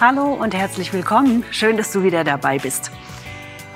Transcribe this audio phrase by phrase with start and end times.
[0.00, 1.44] Hallo und herzlich willkommen.
[1.50, 2.90] Schön, dass du wieder dabei bist.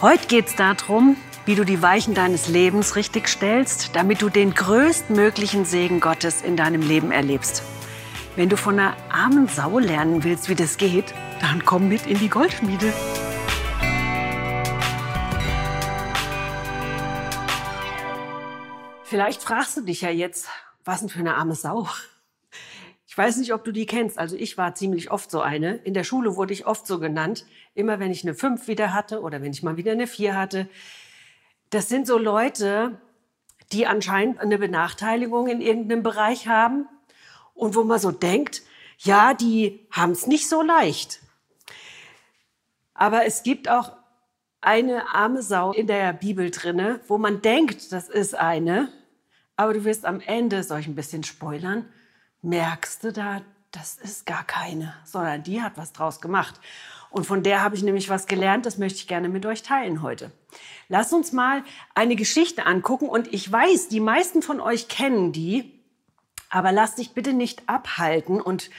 [0.01, 4.55] Heute geht es darum, wie du die Weichen deines Lebens richtig stellst, damit du den
[4.55, 7.63] größtmöglichen Segen Gottes in deinem Leben erlebst.
[8.37, 11.13] Wenn du von einer armen Sau lernen willst, wie das geht,
[11.43, 12.91] dann komm mit in die Goldschmiede.
[19.03, 20.49] Vielleicht fragst du dich ja jetzt,
[20.87, 21.87] was denn für eine arme Sau?
[23.15, 24.19] Ich weiß nicht, ob du die kennst.
[24.19, 25.77] Also ich war ziemlich oft so eine.
[25.77, 27.47] In der Schule wurde ich oft so genannt.
[27.77, 30.69] Immer wenn ich eine 5 wieder hatte oder wenn ich mal wieder eine 4 hatte.
[31.71, 32.99] Das sind so Leute,
[33.71, 36.89] die anscheinend eine Benachteiligung in irgendeinem Bereich haben
[37.55, 38.63] und wo man so denkt,
[38.99, 41.21] ja, die haben es nicht so leicht.
[42.95, 43.93] Aber es gibt auch
[44.61, 48.89] eine arme Sau in der Bibel drinne, wo man denkt, das ist eine,
[49.55, 51.89] aber du wirst am Ende, soll ich ein bisschen spoilern,
[52.45, 53.41] merkst du da,
[53.73, 56.61] das ist gar keine, sondern die hat was draus gemacht.
[57.11, 60.03] Und von der habe ich nämlich was gelernt, das möchte ich gerne mit euch teilen
[60.03, 60.31] heute.
[60.89, 61.63] Lass uns mal
[61.95, 65.81] eine Geschichte angucken und ich weiß, die meisten von euch kennen die,
[66.51, 68.71] aber lass dich bitte nicht abhalten und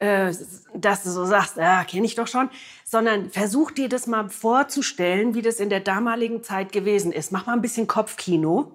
[0.00, 0.32] äh,
[0.74, 2.50] dass du so sagst, ja, kenne ich doch schon,
[2.84, 7.32] sondern versuch dir das mal vorzustellen, wie das in der damaligen Zeit gewesen ist.
[7.32, 8.72] Mach mal ein bisschen Kopfkino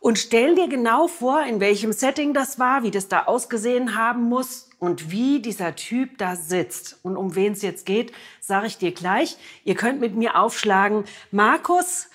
[0.00, 4.22] und stell dir genau vor, in welchem Setting das war, wie das da ausgesehen haben
[4.22, 6.98] muss und wie dieser Typ da sitzt.
[7.02, 9.36] Und um wen es jetzt geht, sage ich dir gleich.
[9.62, 12.08] Ihr könnt mit mir aufschlagen Markus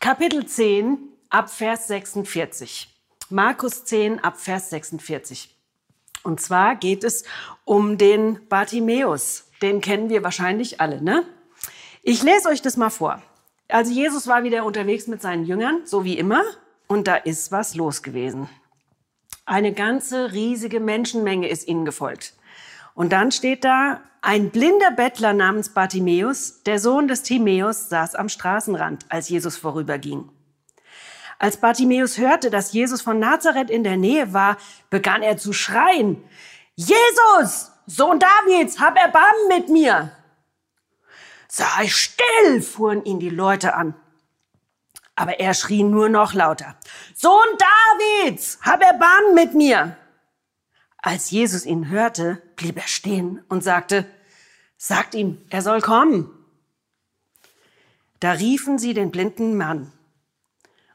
[0.00, 0.98] Kapitel 10
[1.30, 2.92] ab Vers 46.
[3.30, 5.54] Markus 10 ab Vers 46.
[6.24, 7.22] Und zwar geht es
[7.64, 9.44] um den Bartimäus.
[9.62, 11.24] Den kennen wir wahrscheinlich alle, ne?
[12.02, 13.22] Ich lese euch das mal vor.
[13.68, 16.42] Also Jesus war wieder unterwegs mit seinen Jüngern, so wie immer,
[16.88, 18.48] und da ist was los gewesen.
[19.46, 22.34] Eine ganze riesige Menschenmenge ist ihnen gefolgt.
[22.94, 28.28] Und dann steht da, ein blinder Bettler namens Bartimäus, der Sohn des Timäus, saß am
[28.28, 30.28] Straßenrand, als Jesus vorüberging.
[31.38, 34.56] Als Bartimäus hörte, dass Jesus von Nazareth in der Nähe war,
[34.90, 36.22] begann er zu schreien,
[36.74, 40.10] Jesus, Sohn Davids, hab Erbarmen mit mir.
[41.46, 43.94] Sei still, fuhren ihn die Leute an.
[45.18, 46.76] Aber er schrie nur noch lauter.
[47.12, 49.96] Sohn Davids, hab Erbarmen mit mir.
[50.98, 54.06] Als Jesus ihn hörte, blieb er stehen und sagte,
[54.76, 56.30] sagt ihm, er soll kommen.
[58.20, 59.92] Da riefen sie den blinden Mann.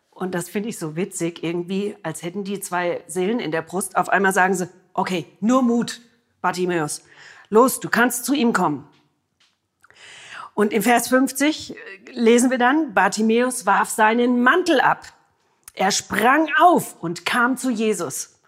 [0.09, 3.97] Und das finde ich so witzig, irgendwie, als hätten die zwei Seelen in der Brust.
[3.97, 5.99] Auf einmal sagen sie, okay, nur Mut,
[6.39, 7.03] Bartimäus.
[7.49, 8.87] Los, du kannst zu ihm kommen.
[10.53, 11.75] Und im Vers 50 äh,
[12.11, 15.13] lesen wir dann, Bartimäus warf seinen Mantel ab.
[15.73, 18.39] Er sprang auf und kam zu Jesus.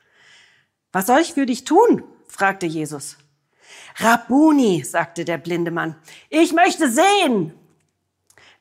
[0.92, 2.04] Was soll ich für dich tun?
[2.28, 3.18] fragte Jesus.
[3.98, 5.96] Rabuni, sagte der blinde Mann,
[6.30, 7.54] ich möchte sehen.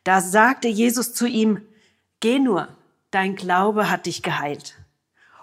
[0.05, 1.61] Da sagte Jesus zu ihm,
[2.21, 2.69] geh nur,
[3.11, 4.75] dein Glaube hat dich geheilt.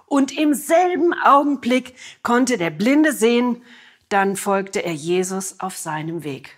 [0.05, 3.63] Und im selben Augenblick konnte der Blinde sehen,
[4.09, 6.57] dann folgte er Jesus auf seinem Weg.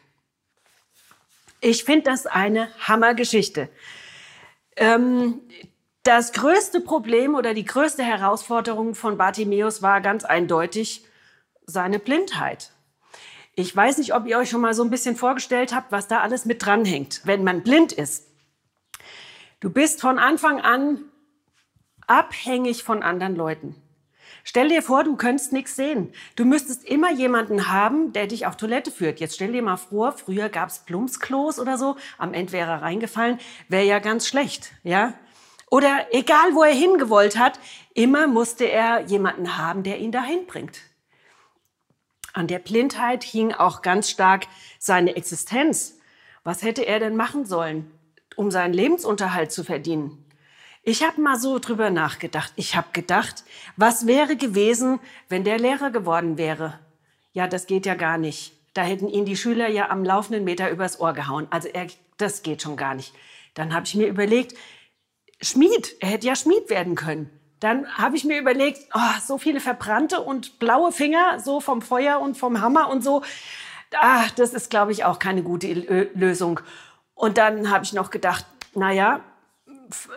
[1.63, 3.69] Ich finde das eine Hammergeschichte.
[4.75, 5.39] Ähm,
[6.03, 11.05] das größte Problem oder die größte Herausforderung von Bartimäus war ganz eindeutig
[11.65, 12.71] seine Blindheit.
[13.55, 16.19] Ich weiß nicht, ob ihr euch schon mal so ein bisschen vorgestellt habt, was da
[16.19, 18.27] alles mit dranhängt, wenn man blind ist.
[19.61, 21.05] Du bist von Anfang an
[22.07, 23.81] abhängig von anderen Leuten.
[24.43, 26.13] Stell dir vor, du könntest nichts sehen.
[26.35, 29.21] Du müsstest immer jemanden haben, der dich auf Toilette führt.
[29.21, 31.95] Jetzt stell dir mal vor, früher gab's Plumpsklos oder so.
[32.17, 33.39] Am Ende wäre er reingefallen.
[33.69, 35.13] Wäre ja ganz schlecht, ja?
[35.71, 37.57] Oder egal, wo er hingewollt hat,
[37.93, 40.81] immer musste er jemanden haben, der ihn dahin bringt.
[42.33, 45.99] An der Blindheit hing auch ganz stark seine Existenz.
[46.43, 47.89] Was hätte er denn machen sollen,
[48.35, 50.22] um seinen Lebensunterhalt zu verdienen?
[50.85, 52.51] Ich habe mal so drüber nachgedacht.
[52.57, 53.45] Ich habe gedacht,
[53.77, 54.99] was wäre gewesen,
[55.29, 56.77] wenn der Lehrer geworden wäre?
[57.31, 58.51] Ja, das geht ja gar nicht.
[58.73, 61.47] Da hätten ihn die Schüler ja am laufenden Meter übers Ohr gehauen.
[61.51, 61.87] Also er,
[62.17, 63.13] das geht schon gar nicht.
[63.53, 64.57] Dann habe ich mir überlegt,
[65.41, 67.29] Schmied, er hätte ja Schmied werden können.
[67.61, 72.19] Dann habe ich mir überlegt, oh, so viele verbrannte und blaue Finger, so vom Feuer
[72.19, 73.23] und vom Hammer und so.
[73.93, 75.71] Ah, das ist, glaube ich, auch keine gute
[76.13, 76.59] Lösung.
[77.15, 79.21] Und dann habe ich noch gedacht, na ja,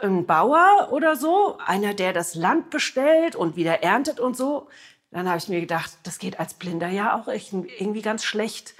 [0.02, 4.68] ein Bauer oder so, einer, der das Land bestellt und wieder erntet und so.
[5.10, 8.74] Dann habe ich mir gedacht, das geht als Blinder ja auch irgendwie ganz schlecht.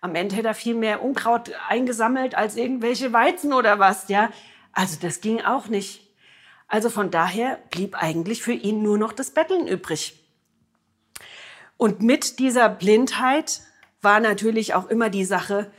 [0.00, 4.30] Am Ende hätte er viel mehr Unkraut eingesammelt als irgendwelche Weizen oder was, ja.
[4.72, 6.08] Also das ging auch nicht.
[6.68, 10.22] Also von daher blieb eigentlich für ihn nur noch das Betteln übrig.
[11.76, 13.62] Und mit dieser Blindheit
[14.02, 15.70] war natürlich auch immer die Sache,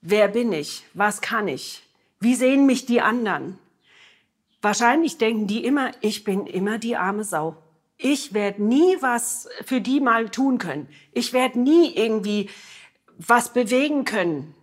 [0.00, 0.84] wer bin ich?
[0.94, 1.82] Was kann ich?
[2.20, 3.58] Wie sehen mich die anderen?
[4.60, 7.56] Wahrscheinlich denken die immer, ich bin immer die arme Sau.
[7.96, 10.88] Ich werde nie was für die mal tun können.
[11.12, 12.50] Ich werde nie irgendwie
[13.18, 14.54] was bewegen können.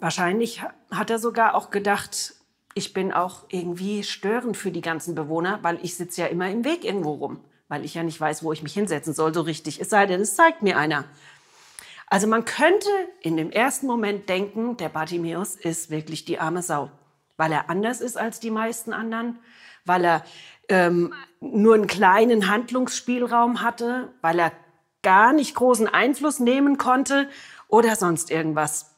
[0.00, 2.34] Wahrscheinlich hat er sogar auch gedacht,
[2.74, 6.64] ich bin auch irgendwie störend für die ganzen Bewohner, weil ich sitze ja immer im
[6.64, 9.80] Weg irgendwo rum, weil ich ja nicht weiß, wo ich mich hinsetzen soll so richtig.
[9.80, 11.04] Es sei denn, es zeigt mir einer.
[12.06, 12.88] Also man könnte
[13.20, 16.90] in dem ersten Moment denken, der Bartimäus ist wirklich die arme Sau,
[17.40, 19.38] weil er anders ist als die meisten anderen,
[19.86, 20.24] weil er
[20.68, 24.52] ähm, nur einen kleinen Handlungsspielraum hatte, weil er
[25.02, 27.30] gar nicht großen Einfluss nehmen konnte
[27.66, 28.94] oder sonst irgendwas.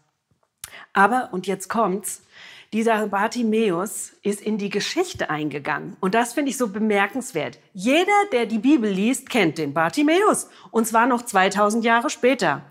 [0.92, 2.24] Aber, und jetzt kommt's,
[2.72, 5.96] dieser Bartimäus ist in die Geschichte eingegangen.
[6.00, 7.60] Und das finde ich so bemerkenswert.
[7.72, 10.48] Jeder, der die Bibel liest, kennt den Bartimäus.
[10.72, 12.62] Und zwar noch 2000 Jahre später.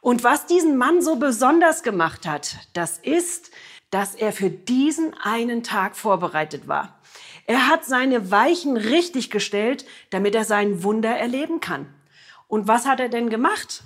[0.00, 3.50] Und was diesen Mann so besonders gemacht hat, das ist,
[3.90, 6.98] dass er für diesen einen Tag vorbereitet war.
[7.46, 11.86] Er hat seine Weichen richtig gestellt, damit er sein Wunder erleben kann.
[12.48, 13.82] Und was hat er denn gemacht?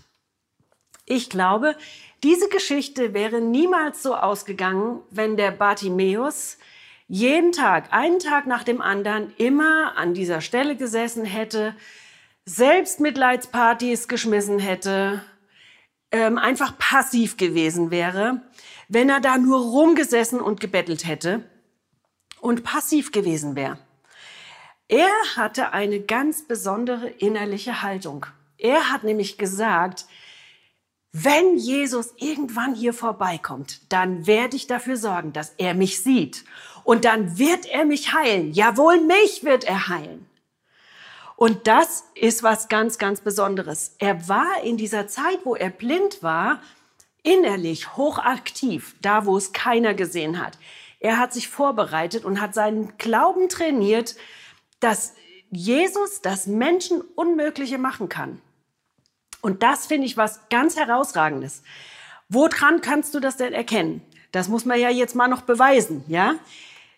[1.07, 1.75] Ich glaube,
[2.23, 6.59] diese Geschichte wäre niemals so ausgegangen, wenn der Bartimäus
[7.07, 11.75] jeden Tag, einen Tag nach dem anderen, immer an dieser Stelle gesessen hätte,
[12.45, 15.23] Selbstmitleidspartys geschmissen hätte,
[16.13, 18.43] ähm, einfach passiv gewesen wäre,
[18.89, 21.45] wenn er da nur rumgesessen und gebettelt hätte
[22.41, 23.79] und passiv gewesen wäre.
[24.89, 28.25] Er hatte eine ganz besondere innerliche Haltung.
[28.57, 30.07] Er hat nämlich gesagt,
[31.13, 36.45] wenn Jesus irgendwann hier vorbeikommt, dann werde ich dafür sorgen, dass er mich sieht.
[36.85, 38.53] Und dann wird er mich heilen.
[38.53, 40.27] Jawohl, mich wird er heilen.
[41.37, 43.95] Und das ist was ganz, ganz Besonderes.
[43.99, 46.61] Er war in dieser Zeit, wo er blind war,
[47.23, 50.59] innerlich hochaktiv, da wo es keiner gesehen hat.
[51.01, 54.17] Er hat sich vorbereitet und hat seinen Glauben trainiert,
[54.81, 55.15] dass
[55.51, 58.41] Jesus das Menschen Unmögliche machen kann.
[59.41, 61.63] Und das finde ich was ganz Herausragendes.
[62.29, 64.03] Woran kannst du das denn erkennen?
[64.33, 66.35] Das muss man ja jetzt mal noch beweisen, ja?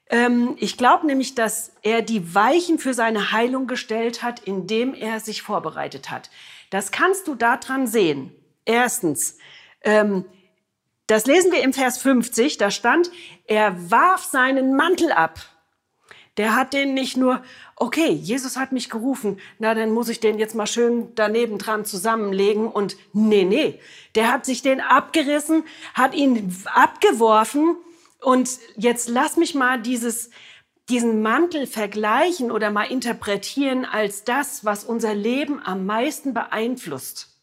[0.08, 5.20] Ähm, ich glaube nämlich, dass er die Weichen für seine Heilung gestellt hat, indem er
[5.20, 6.30] sich vorbereitet hat.
[6.70, 8.32] Das kannst du daran sehen.
[8.64, 9.38] Erstens,
[9.82, 10.24] ähm,
[11.06, 13.10] das lesen wir im Vers 50, da stand,
[13.46, 15.40] er warf seinen Mantel ab.
[16.36, 17.42] Der hat den nicht nur,
[17.74, 21.84] okay, Jesus hat mich gerufen, na dann muss ich den jetzt mal schön daneben dran
[21.84, 23.80] zusammenlegen und nee, nee,
[24.14, 27.76] der hat sich den abgerissen, hat ihn abgeworfen
[28.20, 30.30] und jetzt lass mich mal dieses,
[30.88, 37.39] diesen Mantel vergleichen oder mal interpretieren als das, was unser Leben am meisten beeinflusst.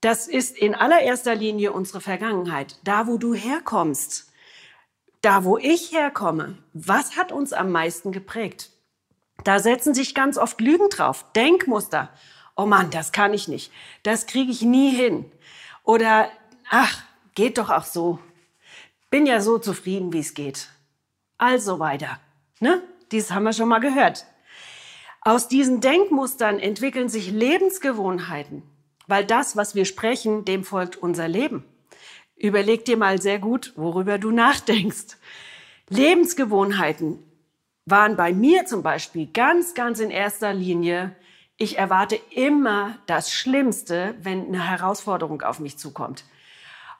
[0.00, 4.30] Das ist in allererster Linie unsere Vergangenheit, da wo du herkommst
[5.22, 8.70] da wo ich herkomme, was hat uns am meisten geprägt?
[9.44, 12.08] Da setzen sich ganz oft Lügen drauf, Denkmuster.
[12.56, 13.72] Oh Mann, das kann ich nicht.
[14.02, 15.30] Das kriege ich nie hin.
[15.84, 16.30] Oder,
[16.70, 17.02] ach,
[17.34, 18.18] geht doch auch so.
[19.10, 20.68] Bin ja so zufrieden, wie es geht.
[21.36, 22.18] Also weiter.
[22.60, 22.82] Ne?
[23.12, 24.26] Dies haben wir schon mal gehört.
[25.22, 28.62] Aus diesen Denkmustern entwickeln sich Lebensgewohnheiten,
[29.10, 31.64] weil das, was wir sprechen, dem folgt unser Leben.
[32.36, 35.16] Überleg dir mal sehr gut, worüber du nachdenkst.
[35.88, 37.18] Lebensgewohnheiten
[37.84, 41.16] waren bei mir zum Beispiel ganz, ganz in erster Linie,
[41.56, 46.24] ich erwarte immer das Schlimmste, wenn eine Herausforderung auf mich zukommt.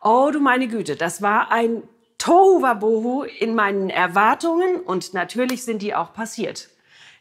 [0.02, 1.82] Oh du meine Güte, das war ein
[2.18, 6.68] Tohuwabohu in meinen Erwartungen und natürlich sind die auch passiert.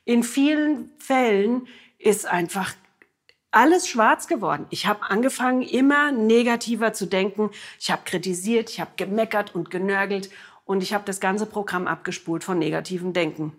[0.04, 1.68] In vielen Fällen
[1.98, 2.74] ist einfach
[3.52, 4.68] alles schwarz geworden.
[4.70, 7.50] Ich habe angefangen, immer negativer zu denken.
[7.80, 10.30] Ich habe kritisiert, ich habe gemeckert und genörgelt
[10.66, 13.56] und ich habe das ganze Programm abgespult von negativem Denken.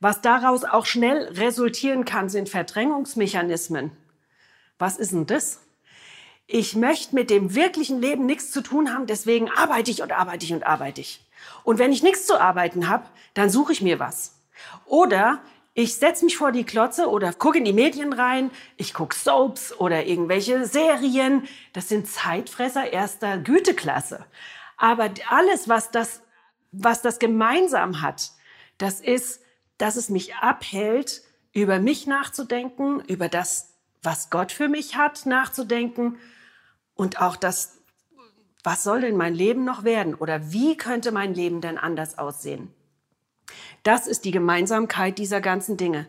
[0.00, 3.90] Was daraus auch schnell resultieren kann, sind Verdrängungsmechanismen.
[4.78, 5.60] Was ist denn das?
[6.46, 10.46] Ich möchte mit dem wirklichen Leben nichts zu tun haben, deswegen arbeite ich und arbeite
[10.46, 11.26] ich und arbeite ich.
[11.64, 14.40] Und wenn ich nichts zu arbeiten habe, dann suche ich mir was.
[14.86, 15.42] Oder
[15.74, 18.50] ich setze mich vor die Klotze oder gucke in die Medien rein.
[18.76, 21.46] Ich gucke Soaps oder irgendwelche Serien.
[21.72, 24.26] Das sind Zeitfresser erster Güteklasse.
[24.76, 26.22] Aber alles, was das,
[26.72, 28.32] was das gemeinsam hat,
[28.78, 29.42] das ist,
[29.76, 31.22] dass es mich abhält,
[31.52, 36.18] über mich nachzudenken, über das, was Gott für mich hat, nachzudenken
[36.94, 37.78] und auch das,
[38.64, 42.74] was soll denn mein Leben noch werden oder wie könnte mein Leben denn anders aussehen?
[43.82, 46.06] Das ist die Gemeinsamkeit dieser ganzen Dinge.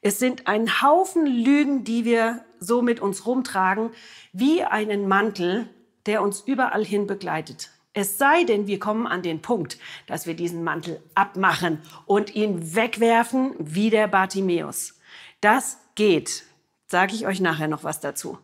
[0.00, 3.90] Es sind ein Haufen Lügen, die wir so mit uns rumtragen
[4.32, 5.68] wie einen Mantel,
[6.06, 7.70] der uns überall hin begleitet.
[7.94, 12.74] Es sei denn, wir kommen an den Punkt, dass wir diesen Mantel abmachen und ihn
[12.74, 14.98] wegwerfen wie der Bartimäus.
[15.40, 16.44] Das geht.
[16.86, 18.38] Sage ich euch nachher noch was dazu.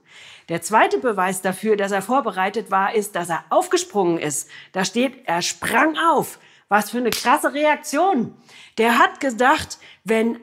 [0.49, 4.49] Der zweite Beweis dafür, dass er vorbereitet war, ist, dass er aufgesprungen ist.
[4.73, 6.39] Da steht, er sprang auf.
[6.69, 8.35] Was für eine krasse Reaktion.
[8.77, 10.41] Der hat gedacht, wenn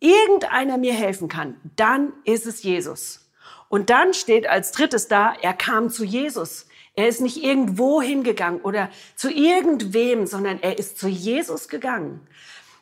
[0.00, 3.30] irgendeiner mir helfen kann, dann ist es Jesus.
[3.68, 6.66] Und dann steht als drittes da, er kam zu Jesus.
[6.94, 12.26] Er ist nicht irgendwo hingegangen oder zu irgendwem, sondern er ist zu Jesus gegangen.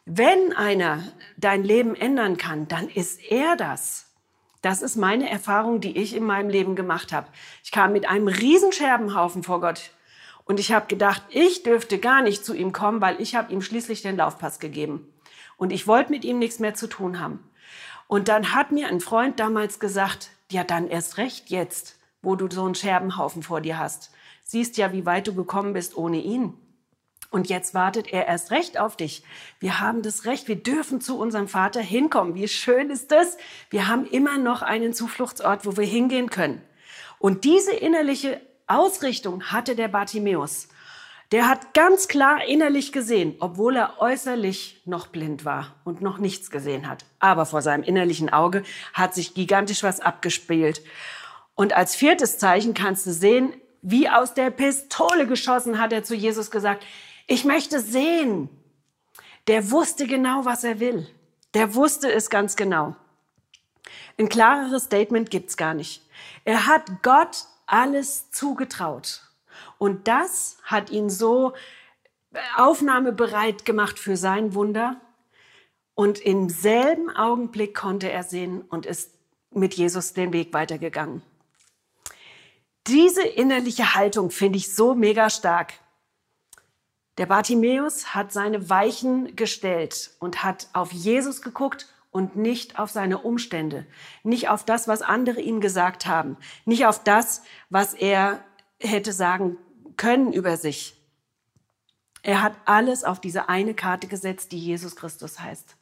[0.07, 1.03] Wenn einer
[1.37, 4.07] dein Leben ändern kann, dann ist er das.
[4.63, 7.29] Das ist meine Erfahrung, die ich in meinem Leben gemacht habe.
[7.63, 9.91] Ich kam mit einem Riesenscherbenhaufen vor Gott
[10.47, 13.61] und ich habe gedacht, ich dürfte gar nicht zu ihm kommen, weil ich habe ihm
[13.61, 15.13] schließlich den Laufpass gegeben.
[15.59, 17.41] Und ich wollte mit ihm nichts mehr zu tun haben.
[18.09, 22.49] Und dann hat mir ein Freund damals gesagt, ja dann erst recht jetzt wo du
[22.51, 24.11] so einen Scherbenhaufen vor dir hast.
[24.43, 26.55] Siehst ja, wie weit du gekommen bist ohne ihn.
[27.31, 29.23] Und jetzt wartet er erst recht auf dich.
[29.61, 32.35] Wir haben das Recht, wir dürfen zu unserem Vater hinkommen.
[32.35, 33.37] Wie schön ist das?
[33.71, 36.63] Wir haben immer noch einen Zufluchtsort, wo wir hingehen können.
[37.19, 40.69] Und diese innerliche Ausrichtung hatte der Bartimäus.
[41.33, 46.51] Der hat ganz klar innerlich gesehen, obwohl er äußerlich noch blind war und noch nichts
[46.51, 47.05] gesehen hat.
[47.19, 48.63] Aber vor seinem innerlichen Auge
[48.95, 50.83] hat sich gigantisch was abgespielt.
[51.57, 56.15] Und als viertes Zeichen kannst du sehen, wie aus der Pistole geschossen hat er zu
[56.15, 56.85] Jesus gesagt,
[57.27, 58.49] ich möchte sehen.
[59.49, 61.09] Der wusste genau, was er will.
[61.55, 62.95] Der wusste es ganz genau.
[64.19, 66.03] Ein klareres Statement gibt's gar nicht.
[66.45, 69.23] Er hat Gott alles zugetraut.
[69.79, 71.53] Und das hat ihn so
[72.57, 75.01] aufnahmebereit gemacht für sein Wunder.
[75.95, 79.13] Und im selben Augenblick konnte er sehen und ist
[79.51, 81.23] mit Jesus den Weg weitergegangen.
[82.87, 85.75] Diese innerliche Haltung finde ich so mega stark.
[87.19, 93.19] Der Bartimäus hat seine Weichen gestellt und hat auf Jesus geguckt und nicht auf seine
[93.19, 93.85] Umstände,
[94.23, 98.43] nicht auf das, was andere ihm gesagt haben, nicht auf das, was er
[98.81, 99.59] hätte sagen
[99.99, 100.97] können über sich.
[102.23, 105.77] Er hat alles auf diese eine Karte gesetzt, die Jesus Christus heißt.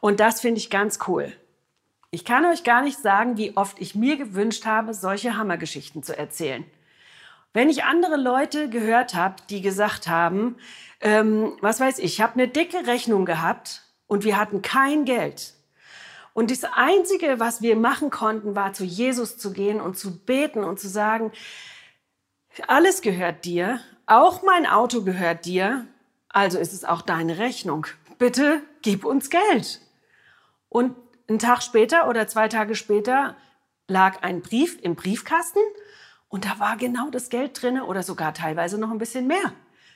[0.00, 1.32] Und das finde ich ganz cool.
[2.10, 6.14] Ich kann euch gar nicht sagen, wie oft ich mir gewünscht habe, solche Hammergeschichten zu
[6.18, 6.66] erzählen.
[7.54, 10.56] Wenn ich andere Leute gehört habe, die gesagt haben,
[11.00, 15.54] ähm, was weiß ich, ich habe eine dicke Rechnung gehabt und wir hatten kein Geld.
[16.32, 20.64] Und das Einzige, was wir machen konnten, war zu Jesus zu gehen und zu beten
[20.64, 21.32] und zu sagen,
[22.66, 25.86] alles gehört dir, auch mein Auto gehört dir,
[26.28, 27.86] also ist es auch deine Rechnung.
[28.18, 29.80] Bitte gib uns Geld.
[30.68, 30.94] Und
[31.28, 33.36] ein Tag später oder zwei Tage später
[33.88, 35.60] lag ein Brief im Briefkasten
[36.28, 39.52] und da war genau das Geld drinne oder sogar teilweise noch ein bisschen mehr.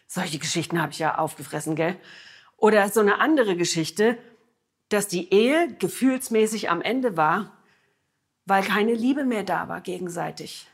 [0.07, 1.97] Solche Geschichten habe ich ja aufgefressen, gell?
[2.61, 4.19] Oder so eine andere Geschichte,
[4.90, 7.57] dass die Ehe gefühlsmäßig am Ende war,
[8.45, 10.69] weil keine Liebe mehr da war gegenseitig.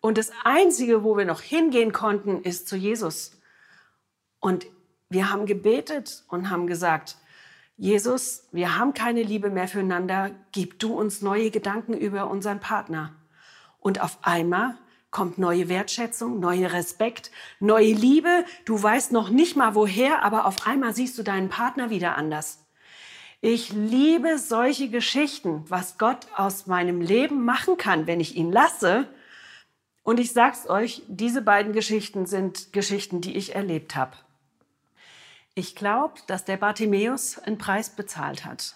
[0.00, 3.40] Und das Einzige, wo wir noch hingehen konnten, ist zu Jesus.
[4.40, 4.66] Und
[5.08, 7.16] wir haben gebetet und haben gesagt,
[7.76, 13.14] Jesus, wir haben keine Liebe mehr füreinander, gib du uns neue Gedanken über unseren Partner.
[13.78, 14.76] Und auf einmal
[15.10, 18.44] kommt neue Wertschätzung, neue Respekt, neue Liebe.
[18.64, 22.64] Du weißt noch nicht mal woher, aber auf einmal siehst du deinen Partner wieder anders.
[23.40, 29.08] Ich liebe solche Geschichten, was Gott aus meinem Leben machen kann, wenn ich ihn lasse.
[30.02, 34.16] Und ich sag's euch, diese beiden Geschichten sind Geschichten, die ich erlebt habe.
[35.54, 38.74] Ich glaube, dass der Bartimäus einen Preis bezahlt hat.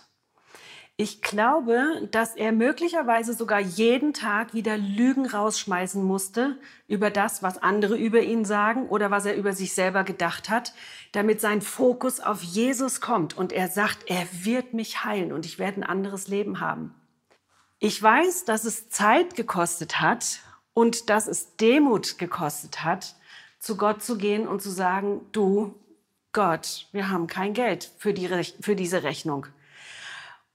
[0.98, 7.62] Ich glaube, dass er möglicherweise sogar jeden Tag wieder Lügen rausschmeißen musste über das, was
[7.62, 10.74] andere über ihn sagen oder was er über sich selber gedacht hat,
[11.12, 15.58] damit sein Fokus auf Jesus kommt und er sagt, er wird mich heilen und ich
[15.58, 16.94] werde ein anderes Leben haben.
[17.78, 20.40] Ich weiß, dass es Zeit gekostet hat
[20.74, 23.16] und dass es Demut gekostet hat,
[23.58, 25.74] zu Gott zu gehen und zu sagen, du,
[26.32, 28.28] Gott, wir haben kein Geld für, die,
[28.60, 29.46] für diese Rechnung.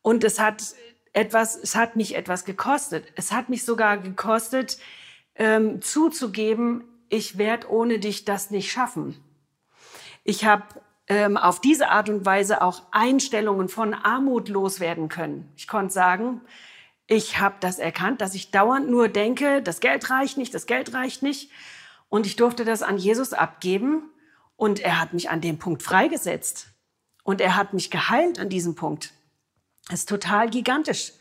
[0.01, 0.63] Und es hat
[1.13, 3.05] etwas, es hat mich etwas gekostet.
[3.15, 4.77] Es hat mich sogar gekostet,
[5.35, 9.23] ähm, zuzugeben, ich werde ohne dich das nicht schaffen.
[10.23, 10.63] Ich habe
[11.07, 15.51] ähm, auf diese Art und Weise auch Einstellungen von Armut loswerden können.
[15.55, 16.41] Ich konnte sagen,
[17.07, 20.93] ich habe das erkannt, dass ich dauernd nur denke, das Geld reicht nicht, das Geld
[20.93, 21.49] reicht nicht.
[22.09, 24.09] Und ich durfte das an Jesus abgeben
[24.55, 26.67] und er hat mich an dem Punkt freigesetzt.
[27.23, 29.13] Und er hat mich geheilt an diesem Punkt.
[29.89, 31.13] Das ist total gigantisch.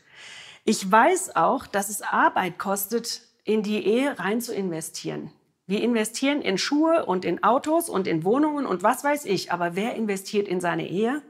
[0.65, 5.31] Ich weiß auch, dass es Arbeit kostet, in die Ehe rein zu investieren.
[5.67, 9.51] Wir investieren in Schuhe und in Autos und in Wohnungen und was weiß ich.
[9.51, 11.21] Aber wer investiert in seine Ehe?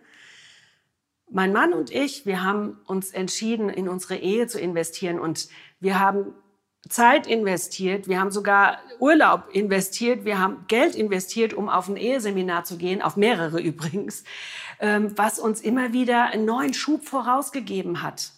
[1.29, 6.00] Mein Mann und ich, wir haben uns entschieden, in unsere Ehe zu investieren und wir
[6.00, 6.34] haben
[6.89, 12.63] Zeit investiert, wir haben sogar Urlaub investiert, wir haben Geld investiert, um auf ein Eheseminar
[12.63, 14.24] zu gehen, auf mehrere übrigens,
[14.79, 18.31] was uns immer wieder einen neuen Schub vorausgegeben hat.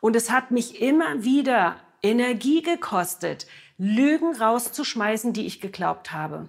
[0.00, 3.46] Und es hat mich immer wieder Energie gekostet,
[3.78, 6.48] Lügen rauszuschmeißen, die ich geglaubt habe.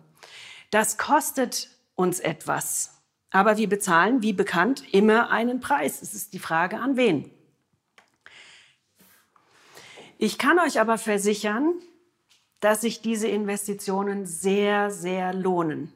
[0.72, 3.02] Das kostet uns etwas.
[3.32, 6.02] Aber wir bezahlen, wie bekannt, immer einen Preis.
[6.02, 7.32] Es ist die Frage, an wen.
[10.18, 11.74] Ich kann euch aber versichern,
[12.60, 15.94] dass sich diese Investitionen sehr, sehr lohnen.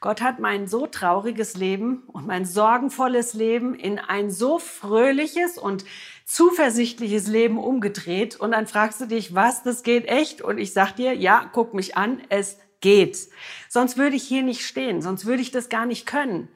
[0.00, 5.84] Gott hat mein so trauriges Leben und mein sorgenvolles Leben in ein so fröhliches und
[6.24, 8.36] zuversichtliches Leben umgedreht.
[8.36, 10.40] Und dann fragst du dich, was, das geht echt?
[10.40, 13.28] Und ich sag dir, ja, guck mich an, es geht.
[13.68, 16.48] Sonst würde ich hier nicht stehen, sonst würde ich das gar nicht können.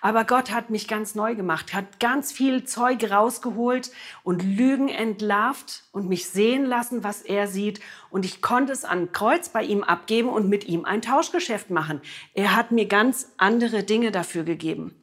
[0.00, 3.90] Aber Gott hat mich ganz neu gemacht, hat ganz viel Zeug rausgeholt
[4.22, 7.80] und Lügen entlarvt und mich sehen lassen, was er sieht.
[8.10, 12.00] Und ich konnte es an Kreuz bei ihm abgeben und mit ihm ein Tauschgeschäft machen.
[12.34, 14.94] Er hat mir ganz andere Dinge dafür gegeben.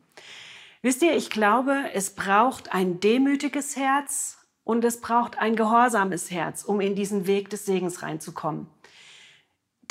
[0.82, 6.63] Wisst ihr, ich glaube, es braucht ein demütiges Herz und es braucht ein gehorsames Herz,
[6.63, 8.67] um in diesen Weg des Segens reinzukommen.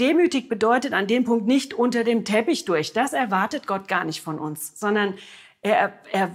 [0.01, 2.93] Demütig bedeutet an dem Punkt nicht unter dem Teppich durch.
[2.93, 5.15] Das erwartet Gott gar nicht von uns, sondern
[5.63, 6.31] er, er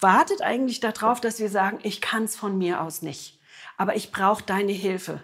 [0.00, 3.38] wartet eigentlich darauf, dass wir sagen, ich kann es von mir aus nicht,
[3.76, 5.22] aber ich brauche deine Hilfe.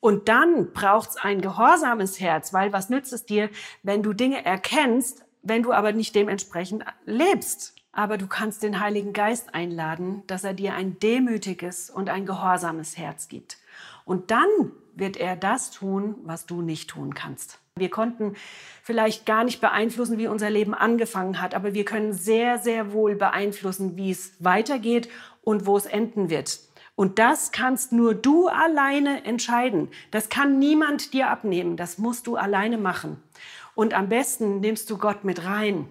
[0.00, 3.50] Und dann braucht es ein gehorsames Herz, weil was nützt es dir,
[3.82, 7.75] wenn du Dinge erkennst, wenn du aber nicht dementsprechend lebst?
[7.96, 12.98] Aber du kannst den Heiligen Geist einladen, dass er dir ein demütiges und ein gehorsames
[12.98, 13.56] Herz gibt.
[14.04, 14.48] Und dann
[14.94, 17.58] wird er das tun, was du nicht tun kannst.
[17.74, 18.34] Wir konnten
[18.82, 23.14] vielleicht gar nicht beeinflussen, wie unser Leben angefangen hat, aber wir können sehr, sehr wohl
[23.14, 25.08] beeinflussen, wie es weitergeht
[25.40, 26.60] und wo es enden wird.
[26.96, 29.88] Und das kannst nur du alleine entscheiden.
[30.10, 31.78] Das kann niemand dir abnehmen.
[31.78, 33.22] Das musst du alleine machen.
[33.74, 35.88] Und am besten nimmst du Gott mit rein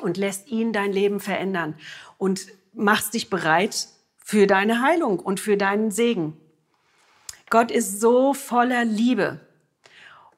[0.00, 1.74] und lässt ihn dein Leben verändern
[2.18, 6.36] und machst dich bereit für deine Heilung und für deinen Segen.
[7.50, 9.40] Gott ist so voller Liebe.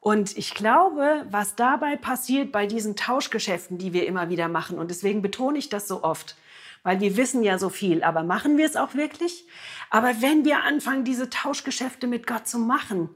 [0.00, 4.90] Und ich glaube, was dabei passiert bei diesen Tauschgeschäften, die wir immer wieder machen, und
[4.90, 6.36] deswegen betone ich das so oft,
[6.82, 9.46] weil wir wissen ja so viel, aber machen wir es auch wirklich?
[9.90, 13.10] Aber wenn wir anfangen, diese Tauschgeschäfte mit Gott zu machen,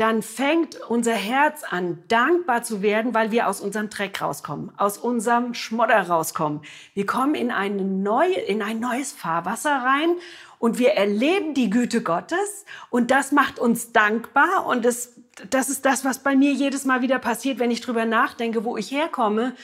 [0.00, 4.96] dann fängt unser Herz an, dankbar zu werden, weil wir aus unserem Dreck rauskommen, aus
[4.96, 6.62] unserem Schmodder rauskommen.
[6.94, 10.16] Wir kommen in, eine neue, in ein neues Fahrwasser rein
[10.58, 15.16] und wir erleben die Güte Gottes und das macht uns dankbar und das,
[15.50, 18.78] das ist das, was bei mir jedes Mal wieder passiert, wenn ich drüber nachdenke, wo
[18.78, 19.54] ich herkomme.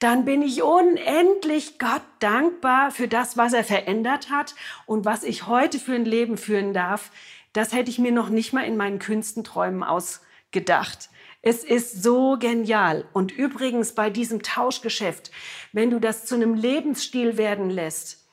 [0.00, 5.46] Dann bin ich unendlich Gott dankbar für das, was er verändert hat und was ich
[5.46, 7.10] heute für ein Leben führen darf.
[7.56, 11.08] Das hätte ich mir noch nicht mal in meinen kühnsten Träumen ausgedacht.
[11.42, 13.04] Es ist so genial.
[13.12, 15.30] Und übrigens bei diesem Tauschgeschäft,
[15.72, 18.26] wenn du das zu einem Lebensstil werden lässt,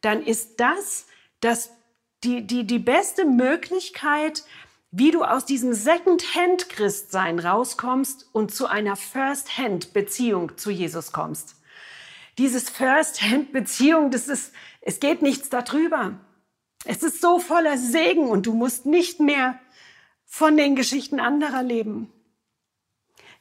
[0.00, 1.06] dann ist das
[1.40, 1.70] dass
[2.24, 4.44] die, die, die beste Möglichkeit,
[4.90, 11.56] wie du aus diesem Second-Hand-Christsein rauskommst und zu einer First-Hand-Beziehung zu Jesus kommst.
[12.38, 16.18] Dieses First-Hand-Beziehung, das ist, es geht nichts darüber.
[16.84, 19.58] Es ist so voller Segen und du musst nicht mehr
[20.24, 22.12] von den Geschichten anderer leben.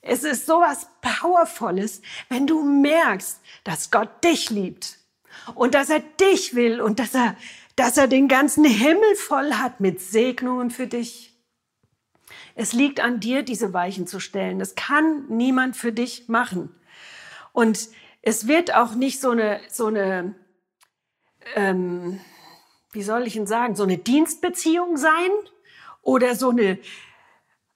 [0.02, 5.00] Es ist sowas Powervolles, wenn du merkst, dass Gott dich liebt
[5.56, 7.36] und dass er dich will und dass er
[7.78, 11.38] dass er den ganzen Himmel voll hat mit Segnungen für dich.
[12.56, 14.58] Es liegt an dir, diese Weichen zu stellen.
[14.58, 16.76] Das kann niemand für dich machen.
[17.54, 17.88] Und
[18.24, 20.34] es wird auch nicht so eine, so eine,
[21.54, 22.20] ähm,
[22.98, 25.32] wie soll ich denn sagen, so eine Dienstbeziehung sein
[26.02, 26.80] oder so eine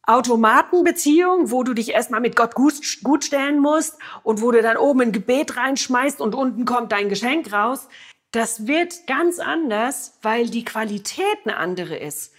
[0.03, 4.77] Automatenbeziehung, wo du dich erstmal mit Gott gut, gut stellen musst und wo du dann
[4.77, 7.87] oben ein Gebet reinschmeißt und unten kommt dein Geschenk raus
[8.31, 12.33] das wird ganz anders, weil die Qualität eine andere ist.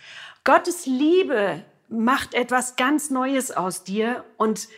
[0.44, 4.68] Gottes Liebe macht etwas ganz Neues aus dir und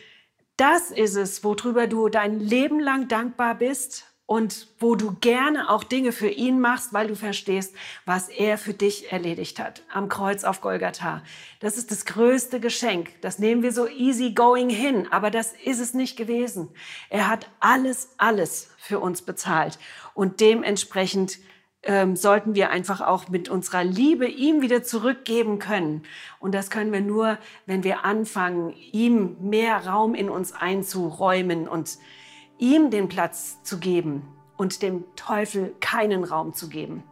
[0.57, 5.83] das ist es, worüber du dein Leben lang dankbar bist und wo du gerne auch
[5.83, 10.43] Dinge für ihn machst, weil du verstehst, was er für dich erledigt hat am Kreuz
[10.43, 11.21] auf Golgatha.
[11.59, 13.09] Das ist das größte Geschenk.
[13.21, 16.69] Das nehmen wir so easy going hin, aber das ist es nicht gewesen.
[17.09, 19.77] Er hat alles, alles für uns bezahlt
[20.15, 21.37] und dementsprechend
[21.83, 26.01] ähm, sollten wir einfach auch mit unserer Liebe ihm wieder zurückgeben können.
[26.39, 31.99] Und das können wir nur, wenn wir anfangen, ihm mehr Raum in uns einzuräumen und
[32.57, 34.23] ihm den Platz zu geben
[34.57, 37.03] und dem Teufel keinen Raum zu geben.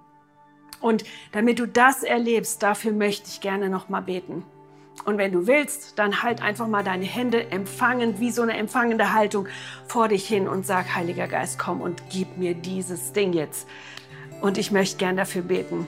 [0.82, 4.44] Und damit du das erlebst, dafür möchte ich gerne noch mal beten.
[5.06, 9.14] Und wenn du willst, dann halt einfach mal deine Hände empfangend, wie so eine empfangende
[9.14, 9.48] Haltung
[9.88, 13.68] vor dich hin und sag, Heiliger Geist, komm und gib mir dieses Ding jetzt.
[14.42, 15.88] Und ich möchte gern dafür beten.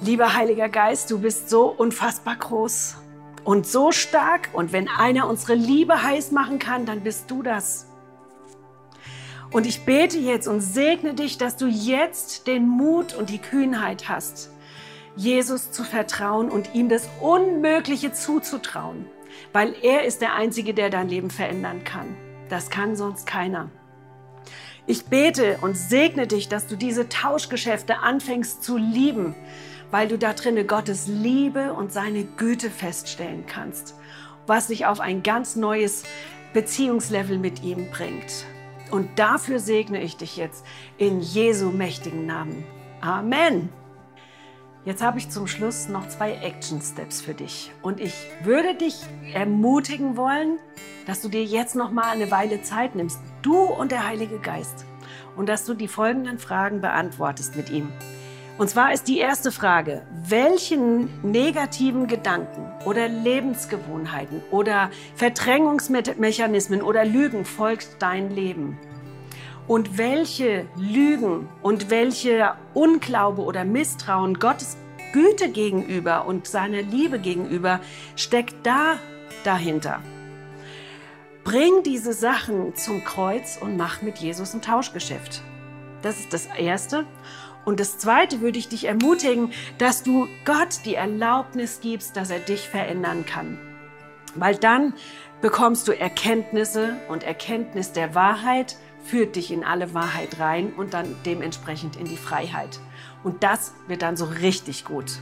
[0.00, 2.96] Lieber Heiliger Geist, du bist so unfassbar groß
[3.44, 4.50] und so stark.
[4.52, 7.87] Und wenn einer unsere Liebe heiß machen kann, dann bist du das.
[9.50, 14.08] Und ich bete jetzt und segne dich, dass du jetzt den Mut und die Kühnheit
[14.08, 14.50] hast,
[15.16, 19.06] Jesus zu vertrauen und ihm das Unmögliche zuzutrauen,
[19.52, 22.14] weil er ist der Einzige, der dein Leben verändern kann.
[22.50, 23.70] Das kann sonst keiner.
[24.86, 29.34] Ich bete und segne dich, dass du diese Tauschgeschäfte anfängst zu lieben,
[29.90, 33.94] weil du da drinne Gottes Liebe und seine Güte feststellen kannst,
[34.46, 36.04] was dich auf ein ganz neues
[36.52, 38.46] Beziehungslevel mit ihm bringt.
[38.90, 40.64] Und dafür segne ich dich jetzt
[40.96, 42.64] in Jesu mächtigen Namen.
[43.00, 43.68] Amen.
[44.84, 49.02] Jetzt habe ich zum Schluss noch zwei Action Steps für dich und ich würde dich
[49.34, 50.58] ermutigen wollen,
[51.06, 54.86] dass du dir jetzt noch mal eine Weile Zeit nimmst, du und der Heilige Geist,
[55.36, 57.92] und dass du die folgenden Fragen beantwortest mit ihm.
[58.58, 67.44] Und zwar ist die erste Frage, welchen negativen Gedanken oder Lebensgewohnheiten oder Verdrängungsmechanismen oder Lügen
[67.44, 68.78] folgt dein Leben?
[69.68, 74.78] und welche Lügen und welche Unglaube oder Misstrauen Gottes
[75.12, 77.80] Güte gegenüber und seiner Liebe gegenüber
[78.16, 78.98] steckt da
[79.44, 80.00] dahinter.
[81.44, 85.42] Bring diese Sachen zum Kreuz und mach mit Jesus ein Tauschgeschäft.
[86.02, 87.04] Das ist das Erste.
[87.64, 92.38] Und das Zweite würde ich dich ermutigen, dass du Gott die Erlaubnis gibst, dass er
[92.38, 93.58] dich verändern kann.
[94.34, 94.94] Weil dann
[95.40, 101.16] bekommst du Erkenntnisse und Erkenntnis der Wahrheit, führt dich in alle Wahrheit rein und dann
[101.24, 102.80] dementsprechend in die Freiheit.
[103.24, 105.18] Und das wird dann so richtig gut.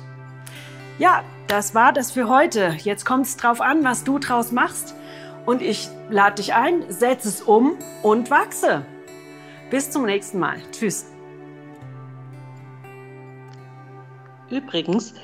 [0.99, 2.77] Ja, das war das für heute.
[2.83, 4.94] Jetzt kommt es drauf an, was du draus machst.
[5.44, 8.85] Und ich lade dich ein, setze es um und wachse.
[9.70, 10.57] Bis zum nächsten Mal.
[10.72, 11.15] Tschüss.
[14.51, 15.15] Übrigens,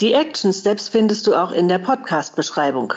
[0.00, 2.92] die Action Steps findest du auch in der Podcast-Beschreibung.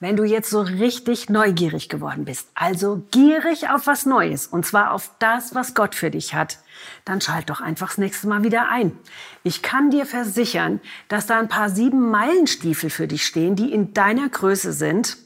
[0.00, 4.92] Wenn du jetzt so richtig neugierig geworden bist, also gierig auf was Neues, und zwar
[4.92, 6.58] auf das, was Gott für dich hat,
[7.06, 8.98] dann schalt doch einfach das nächste Mal wieder ein.
[9.44, 13.94] Ich kann dir versichern, dass da ein paar sieben Meilenstiefel für dich stehen, die in
[13.94, 15.16] deiner Größe sind.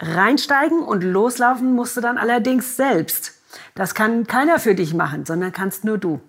[0.00, 3.34] Reinsteigen und loslaufen musst du dann allerdings selbst.
[3.76, 6.20] Das kann keiner für dich machen, sondern kannst nur du.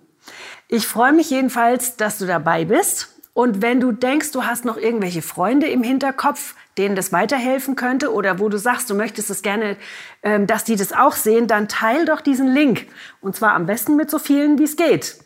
[0.74, 3.14] Ich freue mich jedenfalls, dass du dabei bist.
[3.32, 8.12] Und wenn du denkst, du hast noch irgendwelche Freunde im Hinterkopf, denen das weiterhelfen könnte
[8.12, 9.76] oder wo du sagst, du möchtest es gerne,
[10.24, 12.88] ähm, dass die das auch sehen, dann teil doch diesen Link.
[13.20, 15.18] Und zwar am besten mit so vielen, wie es geht.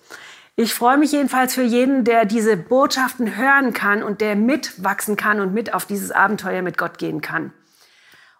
[0.55, 5.41] Ich freue mich jedenfalls für jeden, der diese Botschaften hören kann und der mitwachsen kann
[5.41, 7.55] und mit auf dieses Abenteuer mit Gott gehen kann.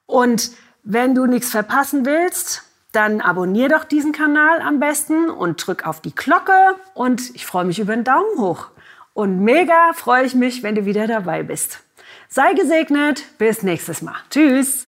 [0.05, 0.51] Und
[0.83, 6.01] wenn du nichts verpassen willst, dann abonnier doch diesen Kanal am besten und drück auf
[6.01, 8.69] die Glocke und ich freue mich über einen Daumen hoch.
[9.13, 11.81] Und mega freue ich mich, wenn du wieder dabei bist.
[12.29, 14.17] Sei gesegnet, bis nächstes Mal.
[14.31, 14.87] Tschüss.